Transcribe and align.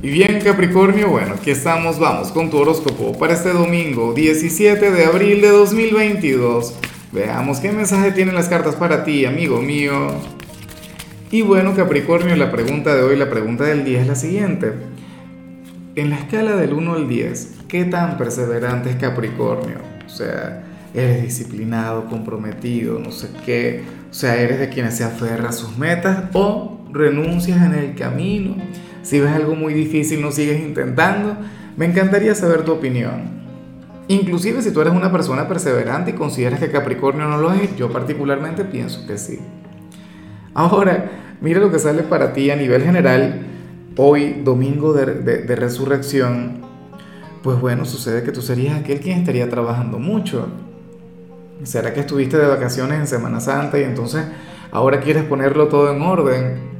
Y 0.00 0.10
bien 0.10 0.40
Capricornio, 0.40 1.08
bueno, 1.08 1.34
aquí 1.34 1.50
estamos, 1.50 1.98
vamos 1.98 2.30
con 2.30 2.50
tu 2.50 2.58
horóscopo 2.58 3.18
para 3.18 3.34
este 3.34 3.52
domingo 3.52 4.14
17 4.14 4.92
de 4.92 5.04
abril 5.04 5.40
de 5.40 5.48
2022. 5.48 6.74
Veamos 7.10 7.58
qué 7.58 7.72
mensaje 7.72 8.12
tienen 8.12 8.36
las 8.36 8.48
cartas 8.48 8.76
para 8.76 9.02
ti, 9.02 9.24
amigo 9.24 9.60
mío. 9.60 10.12
Y 11.32 11.42
bueno 11.42 11.74
Capricornio, 11.74 12.36
la 12.36 12.52
pregunta 12.52 12.94
de 12.94 13.02
hoy, 13.02 13.16
la 13.16 13.28
pregunta 13.28 13.64
del 13.64 13.84
día 13.84 14.00
es 14.00 14.06
la 14.06 14.14
siguiente. 14.14 14.72
En 15.96 16.10
la 16.10 16.16
escala 16.18 16.54
del 16.54 16.74
1 16.74 16.94
al 16.94 17.08
10, 17.08 17.54
¿qué 17.66 17.84
tan 17.84 18.18
perseverante 18.18 18.90
es 18.90 18.96
Capricornio? 18.96 19.78
O 20.06 20.08
sea, 20.08 20.62
eres 20.94 21.22
disciplinado, 21.24 22.04
comprometido, 22.04 23.00
no 23.00 23.10
sé 23.10 23.30
qué. 23.44 23.82
O 24.08 24.14
sea, 24.14 24.36
eres 24.36 24.60
de 24.60 24.68
quienes 24.68 24.96
se 24.96 25.02
aferra 25.02 25.48
a 25.48 25.52
sus 25.52 25.76
metas 25.76 26.26
o 26.34 26.86
renuncias 26.92 27.60
en 27.66 27.74
el 27.74 27.96
camino 27.96 28.54
si 29.02 29.20
ves 29.20 29.32
algo 29.32 29.54
muy 29.54 29.74
difícil, 29.74 30.20
no 30.20 30.32
sigues 30.32 30.60
intentando. 30.60 31.36
Me 31.76 31.86
encantaría 31.86 32.34
saber 32.34 32.64
tu 32.64 32.72
opinión. 32.72 33.38
Inclusive 34.08 34.62
si 34.62 34.72
tú 34.72 34.80
eres 34.80 34.94
una 34.94 35.12
persona 35.12 35.46
perseverante 35.46 36.12
y 36.12 36.14
consideras 36.14 36.60
que 36.60 36.70
Capricornio 36.70 37.26
no 37.28 37.38
lo 37.38 37.52
es, 37.52 37.76
yo 37.76 37.92
particularmente 37.92 38.64
pienso 38.64 39.06
que 39.06 39.18
sí. 39.18 39.38
Ahora, 40.54 41.10
mira 41.40 41.60
lo 41.60 41.70
que 41.70 41.78
sale 41.78 42.02
para 42.02 42.32
ti 42.32 42.50
a 42.50 42.56
nivel 42.56 42.82
general 42.82 43.42
hoy, 43.96 44.40
domingo 44.42 44.92
de, 44.92 45.06
de 45.42 45.56
resurrección. 45.56 46.62
Pues 47.42 47.60
bueno, 47.60 47.84
sucede 47.84 48.22
que 48.22 48.32
tú 48.32 48.42
serías 48.42 48.78
aquel 48.78 49.00
quien 49.00 49.18
estaría 49.18 49.48
trabajando 49.48 49.98
mucho. 49.98 50.48
¿Será 51.64 51.92
que 51.92 52.00
estuviste 52.00 52.38
de 52.38 52.46
vacaciones 52.46 52.98
en 52.98 53.06
Semana 53.06 53.40
Santa 53.40 53.78
y 53.78 53.82
entonces 53.82 54.24
ahora 54.70 55.00
quieres 55.00 55.24
ponerlo 55.24 55.68
todo 55.68 55.92
en 55.92 56.00
orden? 56.02 56.77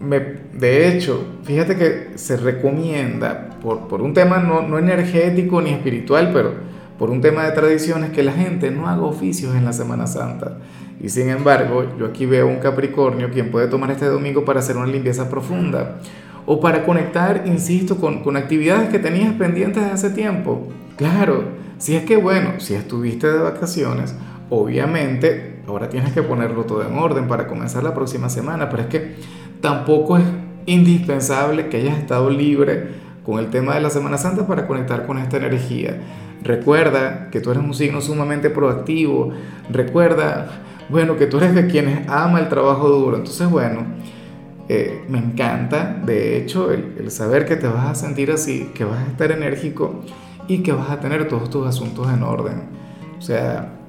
De 0.00 0.88
hecho, 0.88 1.26
fíjate 1.44 1.76
que 1.76 2.18
se 2.18 2.36
recomienda, 2.38 3.50
por, 3.62 3.86
por 3.86 4.00
un 4.00 4.14
tema 4.14 4.38
no, 4.38 4.62
no, 4.62 4.78
energético 4.78 5.60
ni 5.60 5.70
espiritual, 5.70 6.30
pero 6.32 6.54
por 6.98 7.10
un 7.10 7.20
tema 7.20 7.44
de 7.44 7.52
tradiciones, 7.52 8.10
que 8.10 8.22
la 8.22 8.32
gente 8.32 8.70
no 8.70 8.88
haga 8.88 9.02
oficios 9.02 9.54
en 9.54 9.64
la 9.64 9.72
Semana 9.72 10.06
Santa. 10.06 10.58
Y 11.02 11.08
sin 11.08 11.28
embargo, 11.28 11.84
yo 11.98 12.06
aquí 12.06 12.26
veo 12.26 12.46
un 12.46 12.58
Capricornio 12.58 13.30
quien 13.30 13.50
puede 13.50 13.68
tomar 13.68 13.90
este 13.90 14.06
domingo 14.06 14.44
para 14.44 14.60
hacer 14.60 14.76
una 14.76 14.86
limpieza 14.86 15.28
profunda 15.28 15.98
o 16.46 16.60
para 16.60 16.84
conectar, 16.84 17.44
insisto, 17.46 17.96
con, 17.96 18.22
con 18.22 18.36
actividades 18.36 18.88
que 18.88 18.98
tenías 18.98 19.34
pendientes 19.34 19.82
hace 19.82 20.10
tiempo. 20.10 20.68
Claro, 20.96 21.44
si 21.78 21.96
es 21.96 22.04
que, 22.04 22.16
bueno, 22.16 22.58
si 22.58 22.74
estuviste 22.74 23.30
de 23.30 23.38
vacaciones, 23.38 24.14
obviamente 24.50 25.60
ahora 25.66 25.88
tienes 25.88 26.12
que 26.12 26.22
ponerlo 26.22 26.64
todo 26.64 26.86
en 26.86 26.96
orden 26.96 27.28
para 27.28 27.46
comenzar 27.46 27.82
la 27.82 27.94
próxima 27.94 28.28
semana, 28.28 28.68
pero 28.68 28.82
es 28.82 28.88
que 28.88 29.14
tampoco 29.60 30.18
es 30.18 30.24
indispensable 30.66 31.68
que 31.68 31.78
hayas 31.78 31.98
estado 31.98 32.30
libre 32.30 32.88
con 33.24 33.38
el 33.38 33.50
tema 33.50 33.74
de 33.74 33.80
la 33.80 33.90
Semana 33.90 34.18
Santa 34.18 34.46
para 34.46 34.66
conectar 34.66 35.06
con 35.06 35.18
esta 35.18 35.36
energía. 35.36 36.00
Recuerda 36.42 37.28
que 37.30 37.40
tú 37.40 37.50
eres 37.50 37.62
un 37.62 37.74
signo 37.74 38.00
sumamente 38.00 38.50
proactivo. 38.50 39.32
Recuerda, 39.70 40.48
bueno, 40.88 41.16
que 41.16 41.26
tú 41.26 41.36
eres 41.38 41.54
de 41.54 41.66
quienes 41.66 42.08
ama 42.08 42.40
el 42.40 42.48
trabajo 42.48 42.88
duro. 42.88 43.16
Entonces, 43.16 43.48
bueno, 43.50 43.84
eh, 44.68 45.04
me 45.08 45.18
encanta, 45.18 46.00
de 46.06 46.38
hecho, 46.38 46.70
el, 46.70 47.10
saber 47.10 47.44
que 47.44 47.56
te 47.56 47.66
vas 47.66 47.90
a 47.90 47.94
sentir 47.94 48.30
así, 48.30 48.70
que 48.74 48.84
vas 48.84 49.00
a 49.00 49.06
estar 49.10 49.32
enérgico 49.32 50.02
y 50.48 50.62
que 50.62 50.72
vas 50.72 50.90
a 50.90 51.00
tener 51.00 51.28
todos 51.28 51.50
tus 51.50 51.66
asuntos 51.66 52.08
en 52.12 52.22
orden. 52.22 52.62
O 53.18 53.20
sea, 53.20 53.79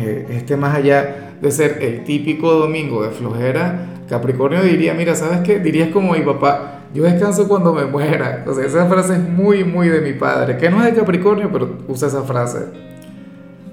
eh, 0.00 0.26
este 0.30 0.56
más 0.56 0.76
allá 0.76 1.34
de 1.40 1.50
ser 1.50 1.78
el 1.80 2.04
típico 2.04 2.52
domingo 2.52 3.02
de 3.02 3.10
flojera, 3.10 3.86
Capricornio 4.08 4.62
diría, 4.62 4.94
mira, 4.94 5.14
¿sabes 5.14 5.40
qué? 5.40 5.58
Dirías 5.58 5.90
como 5.90 6.12
mi 6.12 6.20
papá, 6.20 6.80
yo 6.94 7.04
descanso 7.04 7.46
cuando 7.46 7.72
me 7.74 7.84
muera. 7.84 8.44
O 8.46 8.54
sea, 8.54 8.64
esa 8.64 8.86
frase 8.86 9.14
es 9.14 9.28
muy, 9.28 9.64
muy 9.64 9.88
de 9.88 10.00
mi 10.00 10.14
padre, 10.14 10.56
que 10.56 10.70
no 10.70 10.82
es 10.82 10.94
de 10.94 11.00
Capricornio, 11.00 11.50
pero 11.52 11.78
usa 11.86 12.08
esa 12.08 12.22
frase. 12.22 12.66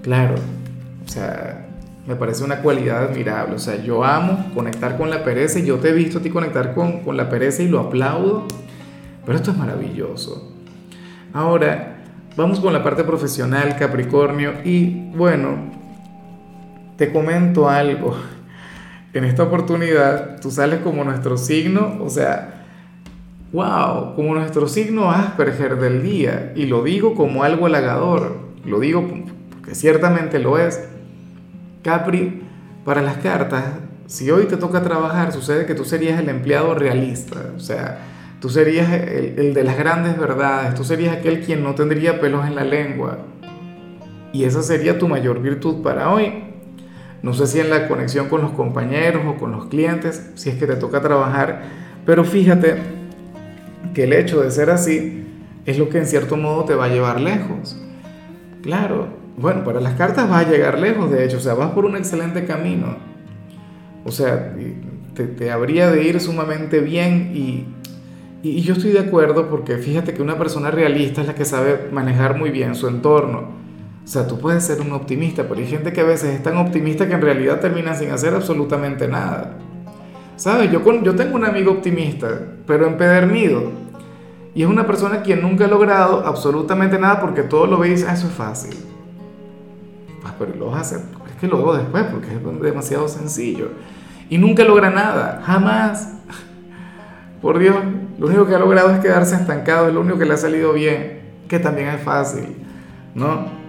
Claro, 0.02 0.36
o 1.06 1.08
sea, 1.08 1.68
me 2.06 2.16
parece 2.16 2.44
una 2.44 2.62
cualidad 2.62 3.06
admirable. 3.06 3.56
O 3.56 3.60
sea, 3.60 3.82
yo 3.82 4.04
amo 4.04 4.52
conectar 4.54 4.98
con 4.98 5.10
la 5.10 5.24
pereza 5.24 5.60
y 5.60 5.66
yo 5.66 5.78
te 5.78 5.90
he 5.90 5.94
visto 5.94 6.20
a 6.20 6.22
ti 6.22 6.30
conectar 6.30 6.74
con, 6.74 7.00
con 7.00 7.18
la 7.18 7.30
pereza 7.30 7.64
y 7.64 7.68
lo 7.68 7.80
aplaudo, 7.80 8.46
pero 9.26 9.38
esto 9.38 9.52
es 9.52 9.58
maravilloso. 9.58 10.52
Ahora, 11.34 12.04
vamos 12.36 12.60
con 12.60 12.74
la 12.74 12.84
parte 12.84 13.04
profesional, 13.04 13.76
Capricornio, 13.78 14.54
y 14.64 15.10
bueno, 15.16 15.75
te 16.98 17.12
comento 17.12 17.70
algo 17.70 18.16
en 19.16 19.24
esta 19.24 19.44
oportunidad 19.44 20.42
tú 20.42 20.52
sales 20.52 20.82
como 20.82 21.06
nuestro 21.06 21.38
signo, 21.38 22.00
o 22.02 22.10
sea, 22.10 22.66
wow, 23.54 24.14
como 24.14 24.36
nuestro 24.36 24.68
signo 24.68 25.10
Asperger 25.10 25.78
del 25.78 26.04
día. 26.04 26.52
Y 26.54 26.66
lo 26.66 26.84
digo 26.84 27.16
como 27.16 27.44
algo 27.44 27.66
halagador, 27.66 28.36
lo 28.66 28.82
digo 28.82 29.08
porque 29.08 29.74
ciertamente 29.74 30.38
lo 30.40 30.58
es. 30.58 30.84
Capri, 31.82 32.42
para 32.84 33.02
las 33.02 33.18
cartas, 33.18 33.64
si 34.06 34.30
hoy 34.32 34.48
te 34.48 34.58
toca 34.58 34.84
trabajar, 34.84 35.32
sucede 35.32 35.66
que 35.66 35.76
tú 35.76 35.86
serías 35.86 36.20
el 36.20 36.28
empleado 36.28 36.76
realista, 36.76 37.54
o 37.56 37.60
sea, 37.62 38.00
tú 38.42 38.50
serías 38.50 38.92
el, 38.92 39.40
el 39.40 39.54
de 39.54 39.64
las 39.64 39.78
grandes 39.78 40.20
verdades, 40.20 40.76
tú 40.76 40.84
serías 40.84 41.16
aquel 41.16 41.40
quien 41.40 41.64
no 41.64 41.74
tendría 41.74 42.20
pelos 42.20 42.46
en 42.46 42.56
la 42.56 42.66
lengua. 42.66 43.20
Y 44.34 44.44
esa 44.44 44.62
sería 44.62 45.00
tu 45.00 45.08
mayor 45.08 45.42
virtud 45.42 45.82
para 45.82 46.12
hoy. 46.12 46.55
No 47.26 47.34
sé 47.34 47.48
si 47.48 47.60
en 47.60 47.72
la 47.72 47.88
conexión 47.88 48.30
con 48.30 48.44
los 48.44 48.52
compañeros 48.52 49.24
o 49.28 49.36
con 49.40 49.52
los 49.52 49.66
clientes, 49.66 50.30
si 50.36 50.52
es 50.52 50.58
que 50.58 50.68
te 50.68 50.76
toca 50.76 51.02
trabajar, 51.02 51.64
pero 52.06 52.24
fíjate 52.24 52.76
que 53.96 54.04
el 54.04 54.14
hecho 54.14 54.42
de 54.42 54.52
ser 54.52 54.70
así 54.70 55.26
es 55.66 55.80
lo 55.80 55.90
que 55.90 55.98
en 55.98 56.06
cierto 56.06 56.38
modo 56.38 56.66
te 56.66 56.76
va 56.76 56.86
a 56.86 56.90
llevar 56.90 57.20
lejos. 57.20 57.82
Claro, 58.62 59.08
bueno, 59.38 59.64
para 59.64 59.82
las 59.82 59.96
cartas 59.96 60.30
vas 60.30 60.46
a 60.46 60.52
llegar 60.52 60.78
lejos, 60.78 61.10
de 61.10 61.26
hecho, 61.26 61.38
o 61.38 61.40
sea, 61.40 61.56
vas 61.56 61.72
por 61.72 61.86
un 61.86 61.96
excelente 61.96 62.46
camino. 62.46 62.96
O 64.04 64.12
sea, 64.12 64.56
te, 65.16 65.50
habría 65.50 65.90
de 65.90 66.04
ir 66.04 66.20
sumamente 66.20 66.80
bien 66.80 67.32
y, 67.34 67.66
y 68.44 68.62
yo 68.62 68.76
estoy 68.76 68.92
de 68.92 69.00
acuerdo 69.00 69.50
porque 69.50 69.80
fíjate 69.80 70.14
que 70.14 70.22
una 70.22 70.38
persona 70.38 70.70
realista 70.70 71.22
es 71.22 71.28
la 71.28 71.34
que 71.34 71.46
sabe 71.46 71.90
manejar 71.92 72.38
muy 72.38 72.52
bien 72.52 72.76
su 72.76 72.88
entorno 72.88 73.65
o 74.06 74.08
sea, 74.08 74.28
tú 74.28 74.38
puedes 74.38 74.64
ser 74.64 74.82
un 74.82 74.92
optimista, 74.92 75.48
pero 75.50 75.60
hay 75.60 75.66
gente 75.66 75.92
que 75.92 76.02
a 76.02 76.04
veces 76.04 76.36
es 76.36 76.44
tan 76.44 76.58
optimista 76.58 77.08
que 77.08 77.16
en 77.16 77.22
realidad 77.22 77.60
termina 77.60 77.96
sin 77.96 78.12
hacer 78.12 78.36
absolutamente 78.36 79.08
nada. 79.08 79.58
¿Sabes? 80.36 80.72
Yo, 80.72 80.84
yo 81.02 81.16
tengo 81.16 81.36
un 81.36 81.44
amigo 81.44 81.72
optimista, 81.72 82.28
pero 82.68 82.86
empedernido. 82.86 83.72
Y 84.54 84.62
es 84.62 84.70
una 84.70 84.86
persona 84.86 85.24
quien 85.24 85.42
nunca 85.42 85.66
ha 85.66 85.68
logrado 85.68 86.24
absolutamente 86.24 87.00
nada 87.00 87.20
porque 87.20 87.42
todo 87.42 87.66
lo 87.66 87.80
ve 87.80 87.88
y 87.88 87.92
dice, 87.92 88.06
ah, 88.08 88.14
eso 88.14 88.28
es 88.28 88.34
fácil. 88.34 88.76
Pues, 90.22 90.34
pero 90.38 90.56
lo 90.56 90.76
hace, 90.76 90.98
es 90.98 91.36
que 91.42 91.48
lo 91.48 91.58
hago 91.58 91.76
después 91.76 92.04
porque 92.04 92.28
es 92.28 92.62
demasiado 92.62 93.08
sencillo. 93.08 93.70
Y 94.30 94.38
nunca 94.38 94.64
logra 94.64 94.92
nada, 94.92 95.42
jamás. 95.44 96.14
Por 97.42 97.58
Dios, 97.58 97.76
lo 98.20 98.28
único 98.28 98.46
que 98.46 98.54
ha 98.54 98.60
logrado 98.60 98.92
es 98.92 99.00
quedarse 99.00 99.36
estancado, 99.36 99.88
es 99.88 99.96
lo 99.96 100.02
único 100.02 100.20
que 100.20 100.26
le 100.26 100.36
ha 100.36 100.38
salido 100.38 100.74
bien, 100.74 101.22
que 101.48 101.58
también 101.58 101.90
es 101.90 102.02
fácil, 102.02 102.56
¿no? 103.16 103.65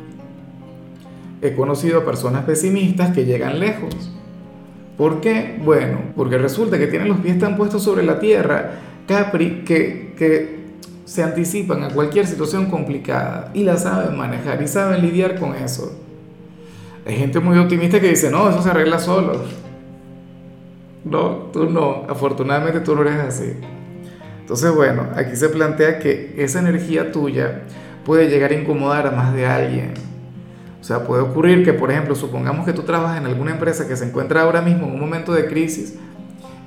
He 1.43 1.55
conocido 1.55 2.05
personas 2.05 2.45
pesimistas 2.45 3.15
que 3.15 3.25
llegan 3.25 3.59
lejos. 3.59 3.95
¿Por 4.97 5.21
qué? 5.21 5.59
Bueno, 5.63 5.99
porque 6.17 6.39
resulta 6.39 6.79
que 6.79 6.87
tienen 6.87 7.09
los 7.09 7.19
pies 7.19 7.39
tan 7.39 7.57
puestos 7.57 7.83
sobre 7.83 8.03
la 8.03 8.19
tierra, 8.19 8.73
Capri, 9.07 9.63
que, 9.65 10.15
que 10.17 10.67
se 11.05 11.23
anticipan 11.23 11.83
a 11.85 11.91
cualquier 11.91 12.27
situación 12.27 12.71
complicada 12.71 13.51
y 13.55 13.63
la 13.63 13.77
saben 13.77 14.17
manejar 14.17 14.63
y 14.63 14.69
saben 14.69 15.03
lidiar 15.03 15.39
con 15.39 15.55
eso. 15.55 16.01
Hay 17.07 17.17
gente 17.17 17.39
muy 17.41 17.59
optimista 17.59 18.01
que 18.01 18.09
dice, 18.09 18.31
no, 18.31 18.49
eso 18.49 18.63
se 18.63 18.71
arregla 18.71 18.99
solo. 18.99 19.45
No, 21.05 21.51
tú 21.53 21.71
no, 21.71 22.05
afortunadamente 22.09 22.81
tú 22.81 22.97
no 22.97 23.03
eres 23.03 23.19
así. 23.21 23.53
Entonces, 24.41 24.75
bueno, 24.75 25.09
aquí 25.15 25.37
se 25.37 25.49
plantea 25.49 25.99
que 25.99 26.35
esa 26.39 26.59
energía 26.59 27.13
tuya 27.13 27.63
puede 28.05 28.29
llegar 28.29 28.51
a 28.51 28.55
incomodar 28.55 29.07
a 29.07 29.11
más 29.11 29.35
de 29.35 29.47
alguien 29.47 29.95
o 30.87 30.89
sea, 30.89 31.03
puede 31.03 31.21
ocurrir 31.21 31.65
que, 31.65 31.73
por 31.73 31.91
ejemplo, 31.91 32.15
supongamos 32.15 32.65
que 32.65 32.73
tú 32.73 32.83
trabajas 32.83 33.19
en 33.19 33.27
alguna 33.27 33.51
empresa 33.51 33.89
que 33.89 33.97
se 33.97 34.05
encuentra 34.05 34.43
ahora 34.43 34.63
mismo 34.63 34.87
en 34.87 34.93
un 34.93 35.01
momento 35.01 35.33
de 35.33 35.49
crisis 35.49 35.97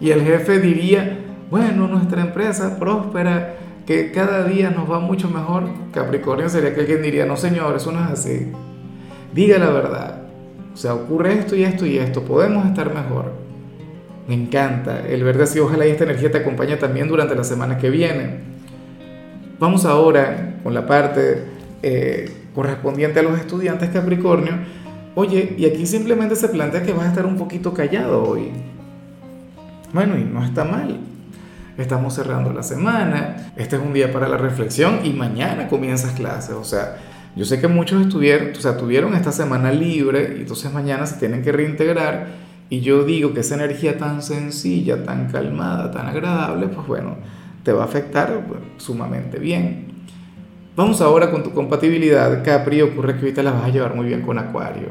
y 0.02 0.12
el 0.12 0.24
jefe 0.24 0.60
diría, 0.60 1.20
bueno, 1.50 1.88
nuestra 1.88 2.24
empresa 2.24 2.78
próspera, 2.78 3.56
que 3.86 4.12
cada 4.12 4.44
día 4.44 4.72
nos 4.72 4.92
va 4.92 5.00
mucho 5.00 5.30
mejor. 5.30 5.70
Capricornio 5.94 6.50
sería 6.50 6.74
que 6.76 6.82
alguien 6.82 7.02
diría, 7.02 7.26
no 7.26 7.38
señor, 7.38 7.78
eso 7.78 7.94
no 7.94 8.04
es 8.04 8.12
así. 8.12 8.52
Diga 9.34 9.58
la 9.58 9.70
verdad. 9.70 10.24
O 10.74 10.76
sea, 10.76 10.96
ocurre 10.96 11.40
esto 11.40 11.56
y 11.56 11.64
esto 11.64 11.86
y 11.86 11.98
esto, 11.98 12.22
podemos 12.24 12.66
estar 12.66 12.94
mejor. 12.94 13.32
Me 14.28 14.34
encanta 14.34 15.00
el 15.08 15.24
verde 15.24 15.44
así, 15.44 15.60
ojalá 15.60 15.88
y 15.88 15.92
esta 15.92 16.04
energía 16.04 16.30
te 16.30 16.40
acompañe 16.40 16.76
también 16.76 17.08
durante 17.08 17.36
la 17.36 17.46
semana 17.46 17.78
que 17.78 17.90
viene. 17.90 18.42
Vamos 19.60 19.86
ahora 19.86 20.60
con 20.62 20.74
la 20.74 20.86
parte 20.86 21.46
eh, 21.82 22.30
correspondiente 22.60 23.22
a 23.22 23.24
los 23.24 23.40
estudiantes 23.40 23.90
Capricornio, 23.90 24.52
oye, 25.16 25.56
y 25.58 25.66
aquí 25.66 25.86
simplemente 25.86 26.36
se 26.36 26.50
plantea 26.50 26.84
que 26.84 26.92
vas 26.92 27.06
a 27.06 27.08
estar 27.08 27.26
un 27.26 27.38
poquito 27.38 27.74
callado 27.74 28.22
hoy. 28.22 28.52
Bueno, 29.94 30.18
y 30.18 30.26
no 30.26 30.44
está 30.44 30.66
mal. 30.66 31.00
estamos 31.78 32.16
cerrando 32.16 32.52
la 32.52 32.62
semana, 32.62 33.54
este 33.56 33.78
es 33.78 33.82
un 33.82 33.94
día 33.94 34.12
para 34.12 34.28
la 34.28 34.36
reflexión 34.36 35.00
y 35.06 35.12
mañana 35.12 35.70
comienzas 35.70 36.12
clases, 36.12 36.54
o 36.54 36.66
sea, 36.66 36.98
yo 37.38 37.46
sé 37.46 37.62
que 37.62 37.70
muchos 37.70 38.02
estuvieron, 38.02 38.52
o 38.52 38.60
sea, 38.60 38.76
tuvieron 38.76 39.14
esta 39.14 39.32
semana 39.32 39.72
libre 39.72 40.34
y 40.36 40.42
entonces 40.42 40.74
mañana 40.74 41.06
se 41.06 41.16
tienen 41.16 41.42
que 41.42 41.54
reintegrar 41.54 42.28
y 42.70 42.82
yo 42.82 43.06
digo 43.06 43.34
que 43.34 43.40
esa 43.40 43.56
energía 43.56 43.98
tan 43.98 44.22
sencilla, 44.22 45.06
tan 45.06 45.32
calmada, 45.32 45.92
tan 45.92 46.08
agradable, 46.08 46.68
pues 46.68 46.86
bueno, 46.86 47.16
te 47.64 47.72
va 47.72 47.84
a 47.84 47.86
afectar 47.86 48.46
pues, 48.46 48.60
sumamente 48.76 49.40
bien. 49.40 49.89
Vamos 50.76 51.02
ahora 51.02 51.30
con 51.30 51.44
tu 51.44 51.52
compatibilidad, 51.52 52.44
Capri, 52.44 52.82
ocurre 52.82 53.16
que 53.16 53.22
ahorita 53.22 53.44
la 53.44 53.52
vas 53.52 53.66
a 53.66 53.70
llevar 53.70 53.96
muy 53.96 54.06
bien 54.06 54.22
con 54.22 54.38
Acuario. 54.38 54.88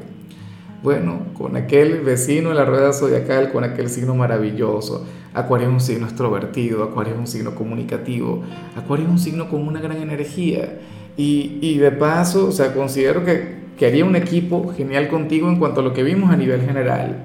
Bueno, 0.83 1.21
con 1.35 1.57
aquel 1.57 2.01
vecino 2.01 2.51
en 2.51 2.57
la 2.57 2.65
rueda 2.65 2.93
zodiacal, 2.93 3.51
con 3.51 3.65
aquel 3.65 3.89
signo 3.89 4.15
maravilloso. 4.15 5.07
Acuario 5.35 5.69
es 5.69 5.73
un 5.73 5.81
signo 5.81 6.07
extrovertido, 6.07 6.83
Acuario 6.83 7.15
es 7.15 7.19
un 7.19 7.27
signo 7.27 7.55
comunicativo, 7.55 8.43
Acuario 8.77 9.07
es 9.07 9.13
un 9.13 9.19
signo 9.19 9.49
con 9.49 9.67
una 9.67 9.81
gran 9.81 9.97
energía. 9.97 10.79
Y, 11.17 11.79
de 11.79 11.91
paso, 11.91 12.47
o 12.47 12.53
sea, 12.53 12.75
considero 12.75 13.25
que, 13.25 13.57
que 13.77 13.87
haría 13.87 14.05
un 14.05 14.15
equipo 14.15 14.73
genial 14.77 15.09
contigo 15.09 15.49
en 15.49 15.57
cuanto 15.57 15.81
a 15.81 15.85
lo 15.85 15.93
que 15.93 16.05
vimos 16.05 16.31
a 16.31 16.37
nivel 16.37 16.61
general. 16.61 17.17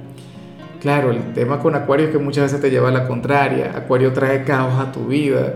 Claro, 0.81 1.11
el 1.11 1.33
tema 1.33 1.59
con 1.59 1.75
Acuario 1.75 2.07
es 2.07 2.11
que 2.11 2.17
muchas 2.17 2.45
veces 2.45 2.59
te 2.59 2.71
lleva 2.71 2.89
a 2.89 2.91
la 2.91 3.07
contraria. 3.07 3.73
Acuario 3.75 4.13
trae 4.13 4.43
caos 4.43 4.79
a 4.79 4.91
tu 4.91 5.07
vida. 5.07 5.53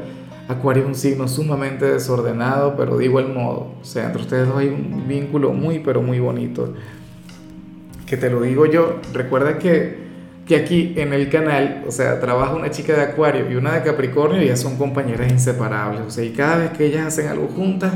Acuario 0.47 0.83
es 0.83 0.89
un 0.89 0.95
signo 0.95 1.27
sumamente 1.27 1.85
desordenado, 1.85 2.75
pero 2.77 2.97
de 2.97 3.05
igual 3.05 3.33
modo. 3.33 3.73
O 3.81 3.85
sea, 3.85 4.05
entre 4.05 4.21
ustedes 4.21 4.47
dos 4.47 4.57
hay 4.57 4.67
un 4.67 5.07
vínculo 5.07 5.53
muy, 5.53 5.79
pero 5.79 6.01
muy 6.01 6.19
bonito 6.19 6.73
que 8.07 8.17
te 8.17 8.29
lo 8.29 8.41
digo 8.41 8.65
yo, 8.65 9.01
recuerda 9.13 9.59
que, 9.59 10.07
que 10.47 10.55
aquí 10.55 10.93
en 10.95 11.13
el 11.13 11.29
canal, 11.29 11.83
o 11.85 11.91
sea, 11.91 12.19
trabaja 12.19 12.55
una 12.55 12.71
chica 12.71 12.93
de 12.93 13.01
Acuario 13.01 13.51
y 13.51 13.55
una 13.55 13.73
de 13.73 13.83
Capricornio 13.83 14.41
y 14.41 14.47
ya 14.47 14.55
son 14.55 14.77
compañeras 14.77 15.29
inseparables, 15.29 16.01
o 16.01 16.09
sea, 16.09 16.23
y 16.23 16.31
cada 16.31 16.57
vez 16.57 16.71
que 16.71 16.85
ellas 16.85 17.05
hacen 17.07 17.27
algo 17.27 17.47
juntas, 17.49 17.93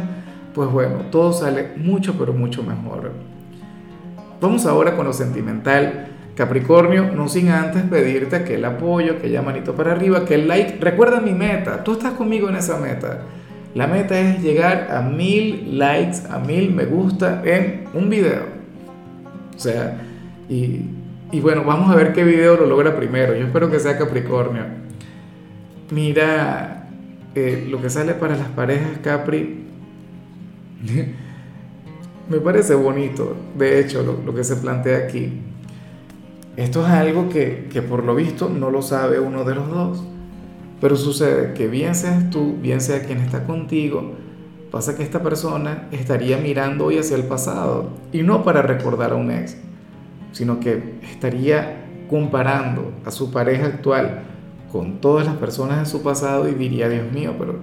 pues 0.54 0.70
bueno, 0.70 1.06
todo 1.10 1.32
sale 1.32 1.70
mucho, 1.78 2.16
pero 2.20 2.34
mucho 2.34 2.62
mejor. 2.62 3.14
Vamos 4.42 4.66
ahora 4.66 4.98
con 4.98 5.06
lo 5.06 5.14
sentimental. 5.14 6.08
Capricornio, 6.36 7.12
no 7.12 7.28
sin 7.28 7.50
antes 7.50 7.84
pedirte 7.84 8.38
aquel 8.38 8.64
apoyo, 8.66 9.14
aquella 9.14 9.42
manito 9.42 9.76
para 9.76 9.92
arriba, 9.92 10.26
que 10.26 10.36
el 10.36 10.48
like. 10.48 10.78
Recuerda 10.80 11.20
mi 11.20 11.32
meta, 11.32 11.84
tú 11.84 11.94
estás 11.94 12.14
conmigo 12.14 12.50
en 12.50 12.56
esa 12.56 12.78
meta. 12.78 13.24
La 13.74 13.88
meta 13.88 14.20
es 14.20 14.42
llegar 14.42 14.90
a 14.92 15.02
mil 15.02 15.78
likes, 15.78 16.20
a 16.30 16.40
mil 16.40 16.74
me 16.74 16.86
gusta 16.86 17.42
en 17.46 17.86
un 17.94 18.10
video. 18.10 18.44
O 19.56 19.60
sea, 19.60 19.98
y, 20.50 21.40
bueno, 21.40 21.64
vamos 21.64 21.90
a 21.90 21.96
ver 21.96 22.12
qué 22.14 22.24
video 22.24 22.58
lo 22.58 22.66
logra 22.66 22.96
primero. 22.96 23.36
Yo 23.36 23.46
espero 23.46 23.70
que 23.70 23.80
sea 23.80 23.98
Capricornio. 23.98 24.64
Mira, 25.92 26.90
eh, 27.36 27.68
lo 27.70 27.82
que 27.82 27.90
sale 27.90 28.14
para 28.14 28.36
las 28.36 28.48
parejas 28.50 28.98
Capri 29.02 29.62
me 32.30 32.40
parece 32.40 32.76
bonito, 32.76 33.36
de 33.58 33.80
hecho, 33.80 34.04
lo, 34.04 34.34
que 34.34 34.44
se 34.44 34.56
plantea 34.56 34.98
aquí. 35.00 35.32
Esto 36.58 36.86
es 36.86 36.92
algo 36.92 37.30
que, 37.30 37.70
que, 37.72 37.82
por 37.82 38.04
lo 38.04 38.16
visto 38.16 38.50
no 38.50 38.72
lo 38.72 38.82
sabe 38.82 39.20
uno 39.20 39.44
de 39.44 39.56
los 39.56 39.70
dos, 39.70 40.04
pero 40.80 40.96
sucede 40.96 41.54
que 41.54 41.68
bien 41.68 41.96
seas 41.96 42.30
tú, 42.30 42.58
bien 42.62 42.82
sea 42.82 43.04
quien 43.04 43.20
está 43.20 43.46
contigo, 43.46 44.16
Pasa 44.72 44.96
que 44.96 45.04
esta 45.04 45.22
persona 45.22 45.90
estaría 45.92 46.38
mirando 46.38 46.86
hoy 46.86 46.98
hacia 46.98 47.18
el 47.18 47.26
pasado 47.26 47.90
y 48.14 48.24
no 48.24 48.42
para 48.42 48.62
recordar 48.62 49.12
a 49.12 49.16
un 49.16 49.30
ex, 49.30 49.58
sino 50.32 50.62
que 50.62 50.96
estaría 51.12 52.06
comparando 52.10 52.94
a 53.06 53.12
su 53.12 53.32
pareja 53.32 53.66
actual 53.66 54.22
con 54.72 55.02
todas 55.02 55.26
las 55.26 55.36
personas 55.36 55.80
de 55.80 55.86
su 55.86 56.02
pasado 56.02 56.48
y 56.48 56.54
diría, 56.54 56.88
Dios 56.88 57.12
mío, 57.12 57.34
pero 57.38 57.56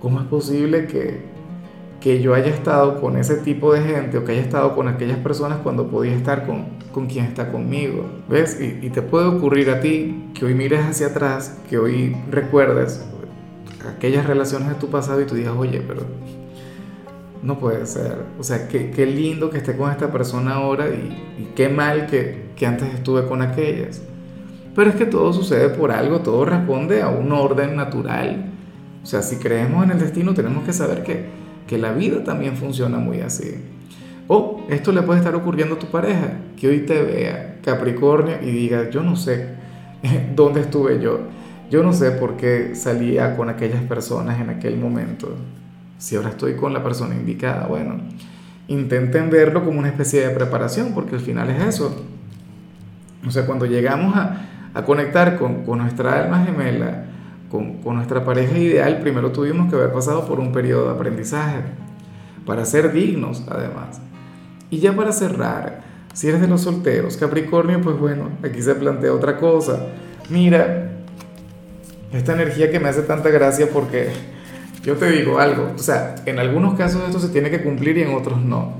¿cómo 0.00 0.18
es 0.18 0.26
posible 0.26 0.86
que, 0.86 1.20
que 2.00 2.22
yo 2.22 2.32
haya 2.32 2.48
estado 2.48 3.02
con 3.02 3.18
ese 3.18 3.36
tipo 3.36 3.74
de 3.74 3.82
gente 3.82 4.16
o 4.16 4.24
que 4.24 4.32
haya 4.32 4.40
estado 4.40 4.74
con 4.74 4.88
aquellas 4.88 5.18
personas 5.18 5.58
cuando 5.62 5.88
podía 5.88 6.14
estar 6.14 6.46
con, 6.46 6.64
con 6.94 7.06
quien 7.06 7.24
está 7.24 7.50
conmigo? 7.50 8.08
¿Ves? 8.28 8.58
Y, 8.60 8.86
y 8.86 8.90
te 8.90 9.02
puede 9.02 9.26
ocurrir 9.26 9.68
a 9.70 9.80
ti 9.80 10.30
que 10.32 10.44
hoy 10.44 10.54
mires 10.54 10.80
hacia 10.80 11.08
atrás, 11.08 11.58
que 11.68 11.76
hoy 11.76 12.16
recuerdes 12.30 13.04
aquellas 13.88 14.26
relaciones 14.26 14.68
de 14.68 14.74
tu 14.76 14.88
pasado 14.88 15.20
y 15.20 15.26
tú 15.26 15.34
digas, 15.34 15.54
oye, 15.56 15.82
pero 15.86 16.02
no 17.42 17.58
puede 17.58 17.84
ser. 17.86 18.18
O 18.38 18.42
sea, 18.42 18.68
qué, 18.68 18.90
qué 18.90 19.06
lindo 19.06 19.50
que 19.50 19.58
esté 19.58 19.76
con 19.76 19.90
esta 19.90 20.10
persona 20.10 20.54
ahora 20.54 20.88
y, 20.88 21.50
qué 21.56 21.68
mal 21.68 22.06
que, 22.06 22.50
que, 22.56 22.66
antes 22.66 22.94
estuve 22.94 23.26
con 23.26 23.42
aquellas. 23.42 24.00
Pero 24.74 24.90
es 24.90 24.96
que 24.96 25.06
todo 25.06 25.32
sucede 25.32 25.68
por 25.68 25.90
algo, 25.90 26.20
todo 26.20 26.44
responde 26.44 27.02
a 27.02 27.08
un 27.08 27.32
orden 27.32 27.76
natural. 27.76 28.52
O 29.02 29.06
sea, 29.06 29.22
si 29.22 29.36
creemos 29.36 29.84
en 29.84 29.90
el 29.90 29.98
destino, 29.98 30.32
tenemos 30.32 30.64
que 30.64 30.72
saber 30.72 31.02
que, 31.02 31.26
que 31.66 31.76
la 31.76 31.92
vida 31.92 32.24
también 32.24 32.56
funciona 32.56 32.98
muy 32.98 33.20
así. 33.20 33.56
O 34.28 34.64
esto 34.70 34.92
le 34.92 35.02
puede 35.02 35.18
estar 35.18 35.34
ocurriendo 35.34 35.74
a 35.74 35.78
tu 35.78 35.86
pareja, 35.86 36.38
que 36.56 36.68
hoy 36.68 36.80
te 36.80 37.02
vea 37.02 37.58
Capricornio 37.62 38.36
y 38.42 38.50
diga, 38.50 38.90
yo 38.90 39.02
no 39.02 39.16
sé 39.16 39.48
dónde 40.34 40.60
estuve 40.60 41.00
yo 41.00 41.20
yo 41.70 41.82
no 41.82 41.92
sé 41.92 42.12
por 42.12 42.36
qué 42.36 42.74
salía 42.74 43.36
con 43.36 43.48
aquellas 43.48 43.82
personas 43.82 44.40
en 44.40 44.50
aquel 44.50 44.76
momento. 44.76 45.34
Si 45.98 46.16
ahora 46.16 46.30
estoy 46.30 46.54
con 46.54 46.72
la 46.72 46.82
persona 46.82 47.14
indicada, 47.14 47.66
bueno, 47.66 47.96
intenten 48.68 49.30
verlo 49.30 49.64
como 49.64 49.78
una 49.78 49.88
especie 49.88 50.26
de 50.26 50.34
preparación, 50.34 50.92
porque 50.94 51.16
al 51.16 51.20
final 51.20 51.50
es 51.50 51.62
eso. 51.64 52.04
O 53.26 53.30
sea, 53.30 53.46
cuando 53.46 53.66
llegamos 53.66 54.14
a, 54.14 54.46
a 54.74 54.84
conectar 54.84 55.38
con, 55.38 55.64
con, 55.64 55.78
nuestra 55.78 56.22
alma 56.22 56.44
gemela, 56.44 57.06
con, 57.50 57.78
con 57.78 57.96
nuestra 57.96 58.24
pareja 58.24 58.58
ideal, 58.58 59.00
primero 59.00 59.32
tuvimos 59.32 59.70
que 59.70 59.76
haber 59.76 59.92
pasado 59.92 60.26
por 60.26 60.40
un 60.40 60.52
periodo 60.52 60.86
de 60.86 60.94
aprendizaje, 60.94 61.60
para 62.44 62.64
ser 62.66 62.92
dignos 62.92 63.44
además. 63.48 64.00
Y 64.70 64.78
ya 64.78 64.94
para 64.94 65.12
cerrar, 65.12 65.82
si 66.12 66.28
eres 66.28 66.40
de 66.40 66.48
los 66.48 66.62
solteros, 66.62 67.16
Capricornio, 67.16 67.80
pues 67.80 67.98
bueno, 67.98 68.30
aquí 68.42 68.62
se 68.62 68.74
plantea 68.74 69.12
otra 69.12 69.36
cosa. 69.36 69.86
Mira, 70.30 70.92
esta 72.12 72.32
energía 72.32 72.70
que 72.70 72.80
me 72.80 72.88
hace 72.88 73.02
tanta 73.02 73.30
gracia 73.30 73.68
porque 73.72 74.08
yo 74.82 74.94
te 74.96 75.10
digo 75.10 75.38
algo, 75.38 75.72
o 75.74 75.78
sea, 75.78 76.14
en 76.26 76.38
algunos 76.38 76.74
casos 76.74 77.02
esto 77.06 77.18
se 77.18 77.28
tiene 77.28 77.50
que 77.50 77.62
cumplir 77.62 77.98
y 77.98 78.02
en 78.02 78.14
otros 78.14 78.42
no. 78.42 78.72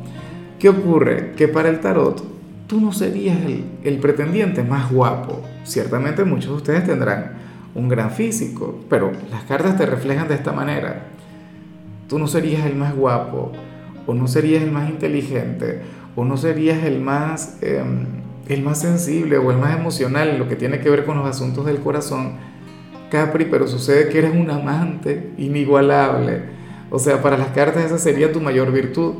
¿Qué 0.58 0.68
ocurre? 0.68 1.32
Que 1.32 1.48
para 1.48 1.68
el 1.68 1.80
tarot 1.80 2.22
tú 2.66 2.80
no 2.80 2.92
serías 2.92 3.38
el, 3.44 3.64
el 3.82 3.98
pretendiente 3.98 4.62
más 4.62 4.90
guapo. 4.90 5.42
Ciertamente 5.64 6.24
muchos 6.24 6.50
de 6.50 6.56
ustedes 6.56 6.84
tendrán 6.84 7.32
un 7.74 7.88
gran 7.88 8.10
físico, 8.10 8.80
pero 8.88 9.12
las 9.30 9.42
cartas 9.44 9.76
te 9.76 9.86
reflejan 9.86 10.28
de 10.28 10.34
esta 10.34 10.52
manera. 10.52 11.06
Tú 12.08 12.18
no 12.18 12.28
serías 12.28 12.64
el 12.66 12.76
más 12.76 12.94
guapo, 12.94 13.52
o 14.06 14.14
no 14.14 14.28
serías 14.28 14.62
el 14.62 14.70
más 14.70 14.90
inteligente, 14.90 15.80
o 16.16 16.24
no 16.24 16.36
serías 16.36 16.84
el 16.84 17.00
más, 17.00 17.58
eh, 17.62 17.82
el 18.48 18.62
más 18.62 18.80
sensible 18.80 19.38
o 19.38 19.50
el 19.50 19.58
más 19.58 19.76
emocional 19.78 20.38
lo 20.38 20.48
que 20.48 20.56
tiene 20.56 20.80
que 20.80 20.90
ver 20.90 21.04
con 21.04 21.16
los 21.16 21.26
asuntos 21.26 21.66
del 21.66 21.78
corazón 21.78 22.32
Capri, 23.10 23.44
pero 23.44 23.68
sucede 23.68 24.08
que 24.08 24.18
eres 24.18 24.34
un 24.34 24.50
amante 24.50 25.30
inigualable. 25.38 26.42
O 26.90 26.98
sea, 26.98 27.22
para 27.22 27.36
las 27.36 27.48
cartas 27.48 27.84
esa 27.84 27.98
sería 27.98 28.32
tu 28.32 28.40
mayor 28.40 28.72
virtud. 28.72 29.14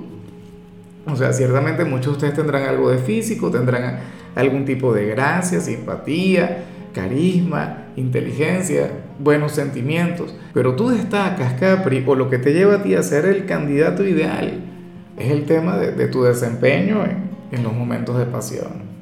O 1.06 1.16
sea, 1.16 1.32
ciertamente 1.32 1.84
muchos 1.84 2.06
de 2.06 2.12
ustedes 2.12 2.34
tendrán 2.34 2.64
algo 2.64 2.90
de 2.90 2.98
físico, 2.98 3.50
tendrán 3.50 4.00
algún 4.34 4.64
tipo 4.64 4.92
de 4.92 5.06
gracia, 5.06 5.60
simpatía, 5.60 6.64
carisma, 6.92 7.88
inteligencia, 7.94 8.90
buenos 9.20 9.52
sentimientos. 9.52 10.34
Pero 10.52 10.74
tú 10.74 10.88
destacas, 10.88 11.52
Capri, 11.54 12.02
o 12.04 12.14
lo 12.16 12.30
que 12.30 12.38
te 12.38 12.52
lleva 12.52 12.76
a 12.76 12.82
ti 12.82 12.94
a 12.94 13.02
ser 13.02 13.26
el 13.26 13.46
candidato 13.46 14.04
ideal 14.04 14.73
es 15.16 15.30
el 15.30 15.44
tema 15.44 15.76
de, 15.76 16.08
tu 16.08 16.22
desempeño 16.22 17.04
en 17.50 17.62
los 17.62 17.72
momentos 17.72 18.18
de 18.18 18.26
pasión 18.26 18.94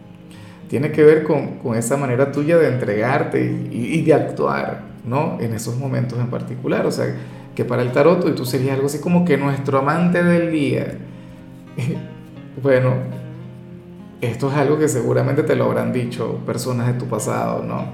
tiene 0.73 0.91
que 0.91 1.05
ver 1.05 1.23
con, 1.23 1.77
esa 1.77 1.99
manera 1.99 2.33
tuya 2.33 2.57
de 2.57 2.69
entregarte 2.69 3.45
y, 3.71 4.01
de 4.01 4.15
actuar, 4.15 4.85
¿no? 5.05 5.37
En 5.39 5.53
esos 5.53 5.77
momentos 5.77 6.19
en 6.19 6.29
particular. 6.29 6.87
O 6.87 6.91
sea, 6.91 7.15
que 7.55 7.67
para 7.67 7.83
el 7.83 7.93
tarot 7.93 8.27
y 8.27 8.33
tú 8.33 8.47
serías 8.47 8.77
algo 8.77 8.87
así 8.87 8.99
como 8.99 9.27
que 9.27 9.37
nuestro 9.37 9.81
amante 9.81 10.25
del 10.25 10.51
día. 10.51 10.97
bueno, 12.63 12.95
esto 14.23 14.51
es 14.51 14.57
algo 14.57 14.79
que 14.79 14.89
seguramente 14.89 15.43
te 15.43 15.57
lo 15.57 15.67
habrán 15.67 15.93
dicho 15.93 16.41
personas 16.47 16.87
de 16.87 16.95
tu 16.95 17.05
pasado, 17.05 17.63
¿no? 17.63 17.85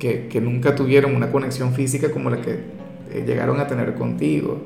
Que, 0.00 0.26
que 0.26 0.40
nunca 0.40 0.74
tuvieron 0.74 1.14
una 1.14 1.30
conexión 1.30 1.72
física 1.72 2.10
como 2.10 2.30
la 2.30 2.40
que 2.40 2.64
eh, 3.12 3.22
llegaron 3.24 3.60
a 3.60 3.68
tener 3.68 3.94
contigo. 3.94 4.60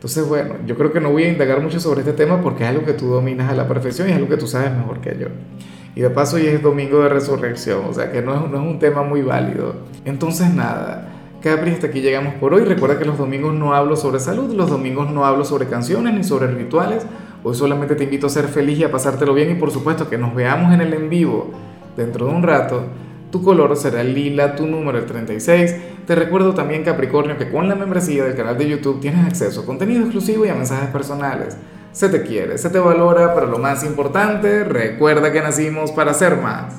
Entonces, 0.00 0.26
bueno, 0.26 0.54
yo 0.66 0.78
creo 0.78 0.92
que 0.92 0.98
no 0.98 1.10
voy 1.10 1.24
a 1.24 1.28
indagar 1.28 1.60
mucho 1.60 1.78
sobre 1.78 2.00
este 2.00 2.14
tema 2.14 2.40
porque 2.40 2.62
es 2.62 2.70
algo 2.70 2.86
que 2.86 2.94
tú 2.94 3.08
dominas 3.08 3.50
a 3.50 3.54
la 3.54 3.68
perfección 3.68 4.08
y 4.08 4.12
es 4.12 4.16
algo 4.16 4.30
que 4.30 4.38
tú 4.38 4.46
sabes 4.46 4.72
mejor 4.72 5.02
que 5.02 5.14
yo. 5.20 5.26
Y 5.94 6.00
de 6.00 6.08
paso 6.08 6.36
hoy 6.36 6.46
es 6.46 6.62
domingo 6.62 7.02
de 7.02 7.10
resurrección, 7.10 7.82
o 7.86 7.92
sea 7.92 8.10
que 8.10 8.22
no 8.22 8.34
es, 8.34 8.50
no 8.50 8.62
es 8.62 8.66
un 8.66 8.78
tema 8.78 9.02
muy 9.02 9.20
válido. 9.20 9.74
Entonces 10.06 10.54
nada, 10.54 11.06
Capri, 11.42 11.72
hasta 11.72 11.88
aquí 11.88 12.00
llegamos 12.00 12.32
por 12.36 12.54
hoy. 12.54 12.64
Recuerda 12.64 12.98
que 12.98 13.04
los 13.04 13.18
domingos 13.18 13.52
no 13.52 13.74
hablo 13.74 13.94
sobre 13.94 14.20
salud, 14.20 14.50
los 14.54 14.70
domingos 14.70 15.10
no 15.10 15.26
hablo 15.26 15.44
sobre 15.44 15.66
canciones 15.66 16.14
ni 16.14 16.24
sobre 16.24 16.46
rituales. 16.46 17.04
Hoy 17.44 17.54
solamente 17.54 17.94
te 17.94 18.04
invito 18.04 18.26
a 18.26 18.30
ser 18.30 18.46
feliz 18.46 18.78
y 18.78 18.84
a 18.84 18.90
pasártelo 18.90 19.34
bien 19.34 19.50
y 19.50 19.54
por 19.56 19.70
supuesto 19.70 20.08
que 20.08 20.16
nos 20.16 20.34
veamos 20.34 20.72
en 20.72 20.80
el 20.80 20.94
en 20.94 21.10
vivo 21.10 21.50
dentro 21.94 22.24
de 22.24 22.32
un 22.32 22.42
rato. 22.42 22.84
Tu 23.30 23.42
color 23.42 23.76
será 23.76 24.02
lila, 24.02 24.56
tu 24.56 24.66
número 24.66 24.98
el 24.98 25.06
36. 25.06 25.76
Te 26.06 26.14
recuerdo 26.14 26.54
también, 26.54 26.82
Capricornio, 26.82 27.38
que 27.38 27.50
con 27.50 27.68
la 27.68 27.74
membresía 27.74 28.24
del 28.24 28.34
canal 28.34 28.58
de 28.58 28.68
YouTube 28.68 29.00
tienes 29.00 29.26
acceso 29.26 29.60
a 29.60 29.66
contenido 29.66 30.02
exclusivo 30.02 30.44
y 30.44 30.48
a 30.48 30.54
mensajes 30.54 30.90
personales. 30.90 31.56
Se 31.92 32.08
te 32.08 32.22
quiere, 32.22 32.58
se 32.58 32.70
te 32.70 32.78
valora, 32.78 33.34
pero 33.34 33.46
lo 33.46 33.58
más 33.58 33.84
importante, 33.84 34.64
recuerda 34.64 35.32
que 35.32 35.40
nacimos 35.40 35.92
para 35.92 36.14
ser 36.14 36.36
más. 36.36 36.74